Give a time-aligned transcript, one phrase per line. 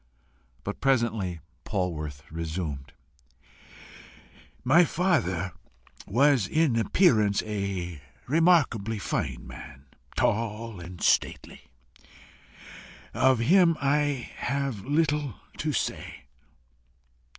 [0.63, 2.93] But presently Polwarth resumed:
[4.63, 5.51] "My father
[6.07, 9.85] was in appearance a remarkably fine man,
[10.17, 11.69] tall and stately.
[13.13, 16.23] Of him I have little to say.